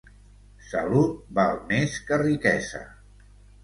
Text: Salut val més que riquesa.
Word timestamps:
Salut 0.69 1.13
val 1.41 1.63
més 1.75 2.01
que 2.09 2.23
riquesa. 2.27 2.87